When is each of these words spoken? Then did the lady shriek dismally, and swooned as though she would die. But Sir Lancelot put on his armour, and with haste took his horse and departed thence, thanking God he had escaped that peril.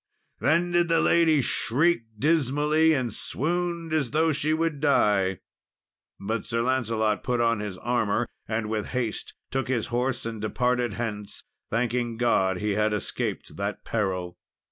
Then 0.39 0.71
did 0.71 0.87
the 0.87 0.99
lady 0.99 1.41
shriek 1.43 2.05
dismally, 2.17 2.91
and 2.95 3.13
swooned 3.13 3.93
as 3.93 4.09
though 4.09 4.31
she 4.31 4.51
would 4.51 4.79
die. 4.79 5.41
But 6.19 6.43
Sir 6.43 6.63
Lancelot 6.63 7.21
put 7.21 7.39
on 7.39 7.59
his 7.59 7.77
armour, 7.77 8.27
and 8.47 8.67
with 8.67 8.87
haste 8.97 9.35
took 9.51 9.67
his 9.67 9.85
horse 9.93 10.25
and 10.25 10.41
departed 10.41 10.93
thence, 10.93 11.43
thanking 11.69 12.17
God 12.17 12.57
he 12.57 12.71
had 12.71 12.93
escaped 12.93 13.57
that 13.57 13.85
peril. 13.85 14.39